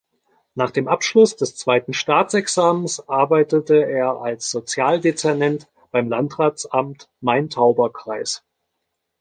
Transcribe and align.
Nach 0.55 0.71
dem 0.71 0.87
Abschluss 0.87 1.35
des 1.35 1.55
zweiten 1.55 1.93
Staatsexamens 1.93 3.07
arbeitete 3.07 3.85
er 3.87 4.19
als 4.19 4.49
Sozialdezernent 4.49 5.67
beim 5.91 6.09
Landratsamt 6.09 7.07
Main-Tauber-Kreis. 7.19 8.43